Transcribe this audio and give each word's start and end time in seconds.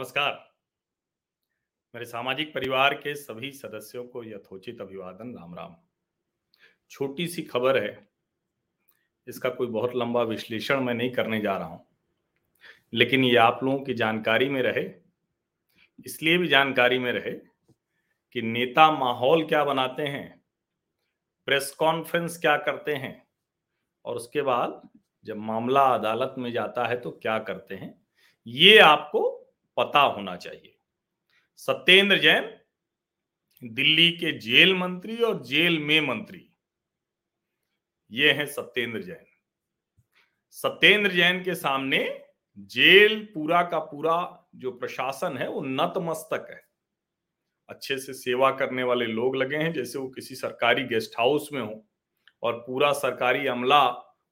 नमस्कार। 0.00 0.32
मेरे 1.94 2.04
सामाजिक 2.06 2.52
परिवार 2.54 2.94
के 2.94 3.14
सभी 3.14 3.50
सदस्यों 3.52 4.04
को 4.04 4.22
यथोचित 4.24 4.80
अभिवादन 4.80 5.34
राम 5.34 5.54
राम 5.54 5.74
छोटी 6.90 7.26
सी 7.28 7.42
खबर 7.42 7.78
है, 7.78 8.08
इसका 9.26 9.48
कोई 9.50 9.66
बहुत 9.66 9.96
लंबा 9.96 10.22
विश्लेषण 10.22 10.80
मैं 10.80 10.94
नहीं 10.94 11.10
करने 11.10 11.40
जा 11.40 11.56
रहा 11.56 11.68
हूँ, 11.68 11.84
लेकिन 12.92 13.24
ये 13.24 13.36
आप 13.36 13.60
लोगों 13.62 13.78
की 13.80 13.94
जानकारी 13.94 14.48
में 14.48 14.60
रहे, 14.62 14.84
इसलिए 16.06 16.38
भी 16.38 16.48
जानकारी 16.48 16.98
में 16.98 17.10
रहे 17.12 17.32
कि 18.34 18.42
नेता 18.42 18.90
माहौल 18.92 19.44
क्या 19.46 19.64
बनाते 19.64 20.06
हैं, 20.06 20.42
प्रेस 21.48 21.70
कॉन्फ्रेंस 21.78 22.38
क्या 22.38 22.56
करते 22.58 22.94
हैं, 22.94 23.12
और 24.04 24.16
उसके 24.16 24.42
बाद 24.42 24.80
जब 25.26 25.36
मामला 25.48 25.84
अदालत 25.88 26.34
में 26.38 26.50
जाता 26.52 26.86
है 26.86 27.00
तो 27.00 27.10
क्या 27.12 27.38
करते 27.40 27.74
हैं, 27.74 27.94
ये 28.46 28.78
आपको 28.78 29.36
पता 29.80 30.00
होना 30.00 30.36
चाहिए। 30.36 30.76
सत्येंद्र 31.58 32.18
जैन, 32.18 32.56
दिल्ली 33.62 34.10
के 34.12 34.32
जेल 34.38 34.74
मंत्री 34.74 35.16
और 35.16 35.42
जेल 35.42 35.78
में 35.78 36.00
मंत्री, 36.00 36.46
ये 38.10 38.32
हैं 38.32 38.46
सत्येंद्र 38.46 39.02
जैन। 39.02 39.26
सत्येंद्र 40.50 41.10
जैन 41.10 41.42
के 41.44 41.54
सामने 41.54 42.24
जेल 42.58 43.24
पूरा 43.34 43.62
का 43.62 43.78
पूरा 43.78 44.48
जो 44.54 44.70
प्रशासन 44.70 45.38
है, 45.38 45.48
वो 45.48 45.60
नतमस्तक 45.60 46.46
है। 46.50 46.62
अच्छे 47.68 47.98
से 47.98 48.14
सेवा 48.14 48.50
करने 48.50 48.82
वाले 48.82 49.06
लोग 49.06 49.36
लगे 49.36 49.56
हैं, 49.56 49.72
जैसे 49.72 49.98
वो 49.98 50.08
किसी 50.08 50.34
सरकारी 50.34 50.84
गेस्ट 50.84 51.18
हाउस 51.18 51.48
में 51.52 51.60
हो 51.60 51.86
और 52.42 52.58
पूरा 52.60 52.92
सरकारी 52.92 53.46
अमला 53.46 53.88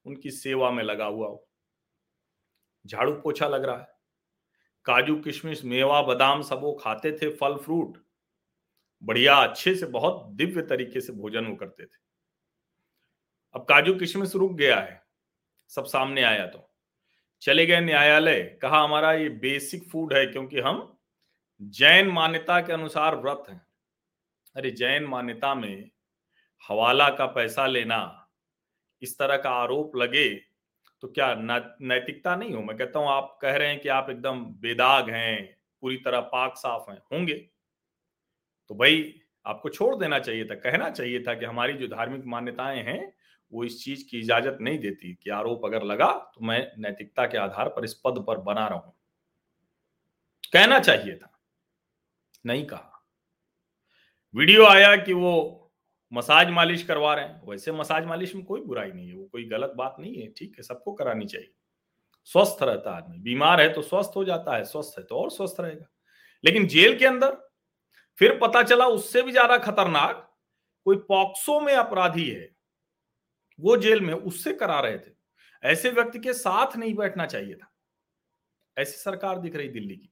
उनकी 0.06 0.30
सेवा 0.30 0.70
में 0.70 0.82
लगा 0.84 1.04
हुआ 1.04 1.28
हो। 1.28 1.48
झाड़ू 2.86 3.12
पोछा 3.12 3.48
लग 3.48 3.64
रहा 3.64 3.78
है। 3.78 3.97
काजू, 4.88 5.16
किशमिश, 5.16 5.64
मेवा, 5.64 6.02
बादाम 6.02 6.42
सब 6.42 6.60
वो 6.60 6.72
खाते 6.72 7.12
थे, 7.12 7.36
फल, 7.36 7.56
फ्रूट। 7.56 7.98
बढ़िया, 9.02 9.34
अच्छे 9.34 9.74
से, 9.74 9.86
बहुत 9.86 10.26
दिव्य 10.26 10.62
तरीके 10.62 11.00
से 11.00 11.12
भोजन 11.12 11.46
वो 11.46 11.56
करते 11.56 11.84
थे। 11.84 11.98
अब 13.54 13.64
काजू, 13.64 13.94
किशमिश 13.94 14.34
रुक 14.34 14.52
गया 14.52 14.80
है, 14.80 15.02
सब 15.68 15.84
सामने 15.84 16.22
आया 16.22 16.46
तो। 16.46 16.70
चले 17.42 17.66
गए 17.66 17.80
न्यायालय, 17.80 18.58
कहा, 18.62 18.84
हमारा 18.84 19.12
ये 19.12 19.28
बेसिक 19.28 19.88
फ़ूड 19.90 20.12
है, 20.12 20.26
क्योंकि 20.26 20.60
हम 20.60 20.98
जैन 21.62 22.08
मान्यता 22.08 22.60
के 22.60 22.72
अनुसार 22.72 23.16
व्रत 23.16 23.44
हैं। 23.48 23.66
अरे, 24.56 24.70
जैन 24.70 25.04
मान्यता 25.04 25.54
में 25.54 25.90
हवाला 26.68 27.10
का 27.10 27.26
पैसा 27.26 27.66
लेना, 27.66 28.28
इस 29.02 29.18
तरह 29.18 29.36
का 29.36 29.50
आरोप 29.50 29.96
लगे 29.96 30.47
तो 31.02 31.08
क्या 31.08 31.34
नैतिकता 31.36 32.34
नहीं 32.36 32.54
हो? 32.54 32.62
मैं 32.62 32.76
कहता 32.76 32.98
हूँ, 32.98 33.08
आप 33.08 33.38
कह 33.42 33.56
रहे 33.56 33.68
हैं 33.68 33.80
कि 33.80 33.88
आप 33.90 34.10
एकदम 34.10 34.44
बेदाग 34.60 35.10
हैं, 35.10 35.56
पूरी 35.82 35.96
तरह 35.96 36.20
पाक 36.28 36.56
साफ़ 36.56 36.90
हैं, 36.90 36.98
होंगे। 37.12 37.34
तो 38.70 38.74
भाई, 38.74 39.14
आपको 39.46 39.68
छोड़ 39.68 39.94
देना 39.96 40.18
चाहिए 40.18 40.44
था, 40.44 40.54
कहना 40.54 40.90
चाहिए 40.90 41.22
था 41.22 41.34
कि 41.34 41.44
हमारी 41.44 41.72
जो 41.72 41.86
धार्मिक 41.88 42.24
मान्यताएँ 42.26 42.82
हैं, 42.82 43.12
वो 43.52 43.64
इस 43.64 43.82
चीज़ 43.84 44.04
की 44.10 44.18
इजाज़त 44.20 44.58
नहीं 44.60 44.78
देती 44.78 45.14
कि 45.14 45.30
आरोप 45.30 45.64
अगर 45.64 45.82
लगा 45.82 46.12
तो 46.34 46.44
मैं 46.46 46.60
नैतिकता 46.78 47.26
के 47.26 47.38
आधार 47.38 47.68
पर 47.68 47.84
इस 47.84 47.94
पद 48.04 48.24
पर 48.26 48.38
बना 48.42 48.66
रहूँ। 48.68 48.92
कहना 50.52 50.78
चाहिए 50.80 51.14
था, 51.16 51.30
नहीं 52.44 52.64
कहा। 52.66 53.02
वीडियो 54.34 54.66
आया 54.66 54.94
कि 54.96 55.12
वो 55.12 55.67
मसाज 56.12 56.50
मालिश 56.50 56.82
करवा 56.82 57.14
रहे 57.14 57.24
हैं। 57.24 57.40
वैसे 57.46 57.72
मसाज 57.72 58.04
मालिश 58.06 58.34
में 58.34 58.44
कोई 58.44 58.60
बुराई 58.60 58.90
नहीं 58.92 59.08
है, 59.08 59.14
वो 59.14 59.24
कोई 59.24 59.44
गलत 59.44 59.72
बात 59.76 59.96
नहीं 60.00 60.14
है, 60.14 60.28
ठीक 60.28 60.54
है, 60.56 60.62
सबको 60.62 60.92
करानी 60.92 61.26
चाहिए। 61.26 61.50
स्वस्थ 62.28 62.62
रहता 62.62 62.90
आदमी, 62.92 63.18
बीमार 63.18 63.60
है 63.60 63.72
तो 63.72 63.82
स्वस्थ 63.82 64.16
हो 64.16 64.24
जाता 64.24 64.56
है, 64.56 64.64
स्वस्थ 64.64 64.98
है 64.98 65.04
तो 65.04 65.16
और 65.16 65.30
स्वस्थ 65.30 65.60
रहेगा। 65.60 65.86
लेकिन 66.44 66.66
जेल 66.66 66.98
के 66.98 67.06
अंदर 67.06 67.36
फिर 68.18 68.38
पता 68.38 68.62
चला 68.62 68.86
उससे 68.88 69.22
भी 69.22 69.32
ज़्यादा 69.32 69.56
खतरनाक, 69.58 70.24
कोई 70.86 70.96
पॉक्सो 71.08 71.60
में 71.60 71.74
अपराधी 71.74 72.28
है, 72.28 72.48
वो 73.58 73.76
जेल 73.76 74.00
में 74.00 74.12
उससे 74.14 74.52
करा 74.52 74.80
रहे 74.80 74.98
थे। 74.98 75.16
ऐसे 75.62 75.90
व्यक्ति 75.90 76.18
के 76.18 76.32
साथ 76.32 76.76
नहीं 76.76 76.94
बैठना 76.94 77.26
चाहिए 77.26 77.54
था। 77.54 77.70
ऐसी 78.76 78.96
सरकार 78.96 79.38
दिख 79.38 79.56
रही 79.56 79.68
दिल्ली 79.68 79.96
की। 79.96 80.10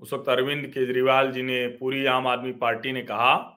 उस 0.00 0.12
वक्त 0.12 0.28
अरविंद 0.28 0.66
केजरीवाल 0.66 1.30
जी 1.32 1.42
ने 1.42 1.66
पूरी 1.78 2.04
आम 2.06 2.26
आदमी 2.26 2.52
पार्टी 2.54 2.92
ने 2.92 3.02
कहा 3.02 3.55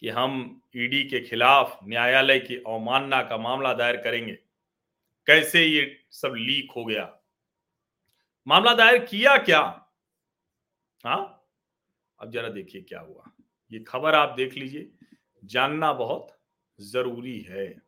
कि 0.00 0.08
हम 0.08 0.62
ईडी 0.76 1.04
के 1.04 1.20
खिलाफ 1.20 1.78
न्यायालय 1.84 2.38
की 2.38 2.56
अवमानना 2.56 3.22
का 3.22 3.36
मामला 3.36 3.74
दायर 3.74 3.96
करेंगे। 3.96 4.38
कैसे 5.26 5.64
ये 5.64 6.04
सब 6.10 6.34
लीक 6.36 6.72
हो 6.76 6.84
गया? 6.84 7.18
मामला 8.46 8.74
दायर 8.74 9.04
किया 9.04 9.38
क्या? 9.38 9.86
हाँ? 11.04 11.46
अब 12.20 12.30
जरा 12.30 12.48
देखिए 12.48 12.82
क्या 12.82 13.00
हुआ। 13.00 13.30
ये 13.72 13.78
खबर 13.78 14.14
आप 14.14 14.34
देख 14.36 14.54
लीजिए। 14.54 14.90
जानना 15.44 15.92
बहुत 15.92 16.38
ज़रूरी 16.80 17.40
है। 17.40 17.82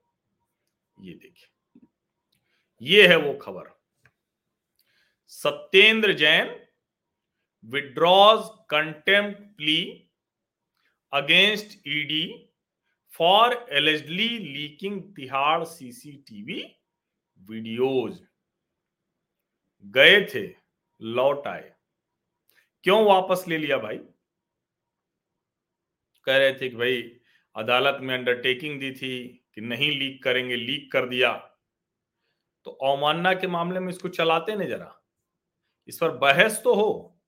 ये 1.01 1.15
देखिए। 1.15 1.81
ये 2.83 3.09
है 3.09 3.17
वो 3.17 3.35
खबर। 3.35 3.79
Satyendra 5.29 6.13
Jain 6.13 6.67
withdraws 7.65 8.41
contempt 8.71 9.57
plea 9.57 10.08
against 11.13 11.79
ED 11.87 12.49
for 13.13 13.67
allegedly 13.71 14.39
leaking 14.39 15.03
Tihar 15.03 15.65
CCTV 15.65 16.77
videos 17.39 18.23
गए 19.85 20.25
थे, 20.25 20.55
लौट 21.03 21.47
आए। 21.47 21.73
क्यों 22.83 23.05
वापस 23.05 23.45
ले 23.49 23.59
लिया 23.59 23.79
भाई? 23.79 23.99
कह 26.25 26.37
रहे 26.37 26.55
थे 26.55 26.69
कि 26.69 26.77
भाई, 26.77 27.03
अदालत 27.57 27.99
में 28.01 28.15
अंडरटेकिंग 28.15 28.81
दी 28.81 28.93
थी 28.93 29.45
कि 29.55 29.61
नहीं 29.61 29.91
लीक 29.91 30.23
करेंगे 30.23 30.57
लीक 30.57 30.93
कर 30.93 31.07
दिया। 31.07 31.33
तो 32.65 32.71
अवमानना 32.71 33.35
के 33.35 33.47
मामले 33.47 33.81
में 33.81 33.89
इसको 33.89 34.09
चलाते 34.09 34.57
नहीं 34.57 34.69
जरा। 34.69 35.03
इस 35.89 35.99
पर 35.99 36.11
बहस 36.11 36.63
तो 36.65 36.75
हो 36.75 37.21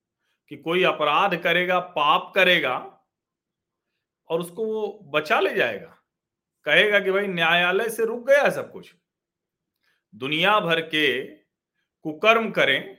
कि 0.49 0.57
कोई 0.57 0.83
अपराध 0.85 1.43
करेगा, 1.43 1.81
पाप 1.81 2.33
करेगा 2.35 2.97
और 4.31 4.41
उसको 4.41 4.67
वो 4.67 5.01
बचा 5.03 5.41
ले 5.41 5.55
जाएगा। 5.55 5.97
कहेगा 6.65 7.01
कि 7.01 7.11
भाई 7.11 7.27
न्यायालय 7.27 7.91
से 7.91 8.05
रुक 8.05 8.27
गया 8.27 8.43
है 8.43 8.51
सब 8.51 8.73
कुछ। 8.73 8.95
दुनिया 10.15 10.61
भर 10.61 10.81
के 10.81 11.27
कुकर्म 12.03 12.51
करें 12.51 12.99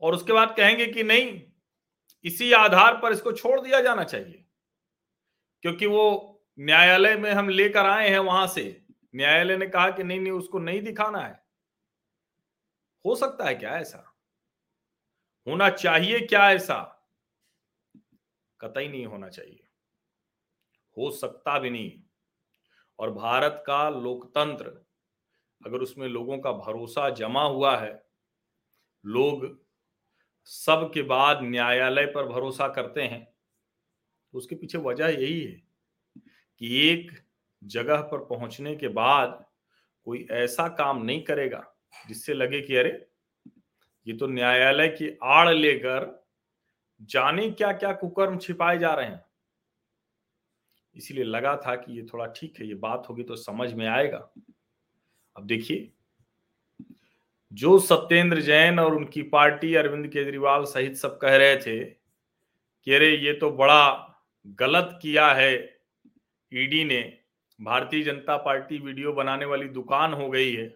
और 0.00 0.14
उसके 0.14 0.32
बाद 0.32 0.56
कहेंगे 0.56 0.86
कि 0.86 1.02
नहीं, 1.02 1.42
इसी 2.24 2.52
आधार 2.52 3.00
पर 3.00 3.12
इसको 3.12 3.32
छोड़ 3.32 3.60
दिया 3.60 3.80
जाना 3.80 4.04
चाहिए। 4.04 4.44
क्योंकि 5.62 5.86
वो 5.86 6.32
न्यायालय 6.58 7.16
में 7.16 7.32
हम 7.32 7.48
लेकर 7.48 7.86
आए 7.86 8.08
हैं 8.08 8.18
वहाँ 8.18 8.46
से। 8.46 8.82
न्यायालय 9.14 9.56
ने 9.56 9.66
कहा 9.66 9.90
कि 9.90 10.04
नहीं 10.04 10.20
नहीं, 10.20 10.32
उसको 10.32 10.58
नहीं 10.58 10.82
दिखाना 10.82 11.18
है। 11.18 11.46
हो 13.06 13.16
सकता 13.16 13.44
है 13.44 13.54
क्या 13.54 13.78
ऐसा? 13.78 14.16
होना 15.48 15.70
चाहिए 15.70 16.20
क्या 16.20 16.52
ऐसा? 16.52 17.08
कतई 18.60 18.88
नहीं 18.88 19.06
होना 19.06 19.28
चाहिए। 19.28 19.65
हो 20.98 21.10
सकता 21.10 21.58
भी 21.58 21.70
नहीं। 21.70 21.92
और 22.98 23.10
भारत 23.10 23.62
का 23.66 23.88
लोकतंत्र, 23.90 24.66
अगर 25.66 25.78
उसमें 25.78 26.08
लोगों 26.08 26.38
का 26.38 26.52
भरोसा 26.52 27.10
जमा 27.10 27.42
हुआ 27.42 27.76
है, 27.76 28.04
लोग 29.04 29.58
सब 30.44 30.90
के 30.94 31.02
बाद 31.02 31.42
न्यायालय 31.42 32.06
पर 32.06 32.26
भरोसा 32.26 32.68
करते 32.68 33.02
हैं 33.02 33.24
तो 34.34 34.38
उसके 34.38 34.54
पीछे 34.54 34.78
वजह 34.78 35.08
यही 35.08 35.40
है 35.42 35.62
कि 36.60 36.88
एक 36.88 37.10
जगह 37.64 38.02
पर 38.02 38.24
पहुँचने 38.24 38.76
के 38.76 38.88
बाद 38.88 39.44
कोई 40.06 40.26
ऐसा 40.30 40.68
काम 40.68 41.02
नहीं 41.04 41.22
करेगा 41.24 41.64
जिससे 42.08 42.34
लगे 42.34 42.60
कि 42.60 42.76
अरे, 42.76 42.90
ये 44.06 44.16
तो 44.16 44.26
न्यायालय 44.26 44.88
की 44.88 45.18
आड़ 45.24 45.48
लेकर 45.50 46.26
जाने 47.02 47.50
क्या 47.50 47.72
क्या 47.72 47.92
कुकर्म 47.92 48.38
छिपाए 48.38 48.78
जा 48.78 48.94
रहे 48.94 49.06
हैं। 49.06 49.25
इसीलिए 50.96 51.24
लगा 51.24 51.56
था 51.56 51.74
कि 51.76 51.92
ये 51.92 52.06
थोड़ा 52.12 52.26
ठीक 52.26 52.60
है, 52.60 52.66
ये 52.66 52.74
बात 52.74 53.06
होगी 53.08 53.22
तो 53.22 53.36
समझ 53.36 53.72
में 53.72 53.86
आएगा। 53.86 54.18
अब 55.36 55.46
देखिए, 55.46 55.92
जो 57.52 57.78
सत्येंद्र 57.78 58.40
जैन 58.40 58.78
और 58.78 58.94
उनकी 58.94 59.22
पार्टी 59.22 59.74
अरविंद 59.74 60.06
केजरीवाल 60.08 60.64
सहित 60.64 60.96
सब 60.96 61.18
कह 61.18 61.36
रहे 61.36 61.56
थे 61.56 61.84
कि 61.84 62.94
अरे 62.94 63.10
ये 63.16 63.32
तो 63.32 63.50
बड़ा 63.50 64.02
गलत 64.58 64.98
किया 65.02 65.26
है, 65.32 65.54
ईडी 66.52 66.84
ने, 66.84 67.00
भारतीय 67.58 68.02
जनता 68.02 68.36
पार्टी 68.36 68.78
वीडियो 68.78 69.12
बनाने 69.12 69.44
वाली 69.44 69.68
दुकान 69.68 70.12
हो 70.12 70.28
गई 70.30 70.52
है। 70.52 70.66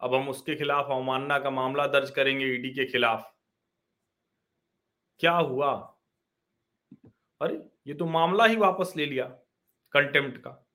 अब 0.00 0.14
हम 0.14 0.28
उसके 0.28 0.54
खिलाफ 0.54 0.90
अवमानना 0.90 1.38
का 1.38 1.50
मामला 1.50 1.86
दर्ज 1.86 2.10
करेंगे 2.10 2.46
ईडी 2.46 2.70
के 2.70 2.84
खिलाफ। 2.84 3.32
क्या 5.20 5.32
हुआ? 5.32 5.95
अरे, 7.40 7.68
ये 7.86 7.94
तो 7.94 8.06
मामला 8.06 8.44
ही 8.44 8.56
वापस 8.56 8.92
ले 8.96 9.06
लिया 9.06 9.24
कंटेम्प्ट 9.92 10.38
का। 10.38 10.66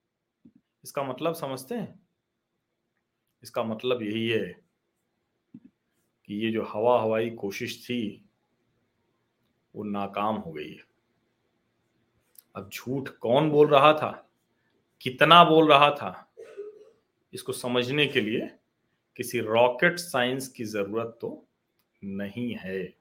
इसका 0.83 1.03
मतलब 1.03 1.33
समझते 1.33 1.75
हैं? 1.75 2.07
इसका 3.43 3.63
मतलब 3.63 4.01
यही 4.01 4.29
है 4.29 4.63
कि 6.25 6.45
ये 6.45 6.51
जो 6.51 6.63
हवा 6.63 7.01
हवाई 7.01 7.29
कोशिश 7.29 7.85
थी, 7.85 8.29
वो 9.75 9.83
नाकाम 9.83 10.35
हो 10.35 10.51
गई 10.51 10.71
है। 10.71 10.83
अब 12.55 12.69
झूठ 12.69 13.09
कौन 13.09 13.49
बोल 13.49 13.67
रहा 13.67 13.93
था? 13.93 14.29
कितना 15.01 15.43
बोल 15.43 15.69
रहा 15.69 15.91
था? 15.91 16.33
इसको 17.33 17.53
समझने 17.53 18.07
के 18.07 18.21
लिए 18.21 18.57
किसी 19.17 19.39
रॉकेट 19.39 19.99
साइंस 19.99 20.47
की 20.47 20.65
ज़रूरत 20.65 21.17
तो 21.21 21.47
नहीं 22.03 22.55
है। 22.55 22.93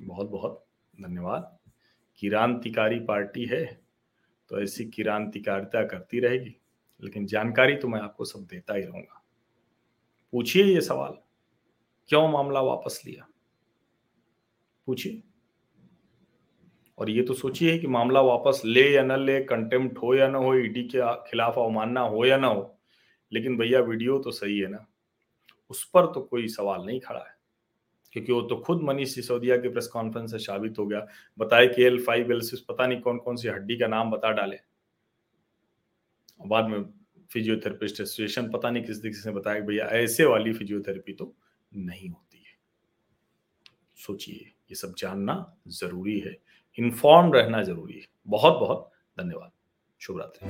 बहुत 0.00 0.28
बहुत 0.28 0.66
धन्यवाद। 1.00 1.57
किरांतिकारी 2.18 2.98
पार्टी 3.00 3.44
है 3.44 3.64
तो 4.50 4.60
ऐसी 4.60 4.84
किरांतिकारिता 4.84 5.84
करती 5.84 6.20
रहेगी। 6.20 6.54
लेकिन 7.02 7.26
जानकारी 7.26 7.76
तो 7.76 7.88
मैं 7.88 8.00
आपको 8.00 8.24
सब 8.24 8.46
देता 8.46 8.74
ही 8.74 8.82
रहूँगा। 8.82 9.22
पूछिए 10.32 10.64
ये 10.64 10.80
सवाल, 10.80 11.18
क्यों 12.10 12.28
मामला 12.28 12.60
वापस 12.60 13.00
लिया? 13.06 13.26
पूछिए। 14.86 15.22
और 16.98 17.10
ये 17.10 17.22
तो 17.22 17.34
सोचिए 17.34 17.78
कि 17.78 17.86
मामला 17.86 18.20
वापस 18.20 18.62
ले 18.64 18.88
या 18.90 19.02
न 19.02 19.20
ले 19.20 19.40
कंटेम्प्ट 19.44 19.98
हो 19.98 20.14
या 20.14 20.28
ना 20.28 20.38
हो 20.38 20.54
ईडी 20.54 20.82
के 20.84 21.14
खिलाफ 21.30 21.58
अवमानना 21.58 22.00
हो 22.00 22.24
या 22.24 22.36
ना 22.36 22.46
हो, 22.46 22.78
लेकिन 23.32 23.56
भैया 23.56 23.80
वीडियो 23.80 24.18
तो 24.18 24.30
सही 24.30 24.58
है 24.58 24.68
ना? 24.68 24.86
उस 25.70 25.84
पर 25.84 26.06
तो 26.06 26.20
कोई 26.20 26.48
सवाल 26.48 26.86
नहीं 26.86 27.00
खड़ा 27.00 27.20
है। 27.20 27.37
क्योंकि 28.12 28.32
वो 28.32 28.40
तो 28.42 28.56
खुद 28.56 28.82
मनीष 28.82 29.14
सिसोदिया 29.14 29.56
के 29.56 29.68
प्रेस 29.68 29.86
कॉन्फ्रेंस 29.86 30.30
से 30.30 30.38
साबित 30.38 30.78
हो 30.78 30.86
गया। 30.86 31.06
बताए 31.38 31.66
कि 31.66 31.82
एल 31.82 32.02
फाइव 32.04 32.32
एल 32.32 32.40
सिक्स 32.40 32.62
पता 32.62 32.86
नहीं 32.86 33.00
कौन 33.00 33.18
कौन 33.18 33.36
सी 33.36 33.48
हड्डी 33.48 33.76
का 33.76 33.86
नाम 33.86 34.10
बता 34.10 34.30
डाले। 34.30 34.56
बाद 36.46 36.68
में 36.68 36.84
फिजियोथेरेपिस्ट 37.32 38.00
एसोसिएशन 38.00 38.50
पता 38.50 38.70
नहीं 38.70 38.84
किस 38.84 39.02
तरीके 39.02 39.20
से 39.20 39.30
बताया 39.30 39.60
भैया, 39.60 39.84
ऐसे 39.84 40.24
वाली 40.24 40.52
फिजियोथेरेपी 40.52 41.12
तो 41.12 41.34
नहीं 41.74 42.08
होती 42.08 42.38
है। 42.38 42.56
सोचिए, 43.96 44.36
ये 44.36 44.74
सब 44.74 44.94
जानना 44.98 45.56
ज़रूरी 45.68 46.18
है। 46.18 46.36
इन्फॉर्म 46.78 47.32
रहना 47.32 47.62
ज़रूरी 47.62 47.94
है। 47.94 48.06
बहुत 48.28 48.52
बहुत 48.52 48.90
धन्यवाद। 49.18 49.50
शुभ 50.00 50.18
रात्रि। 50.20 50.48